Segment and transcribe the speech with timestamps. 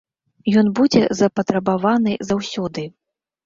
[0.61, 2.91] Ён будзе запатрабаваны заўсёды.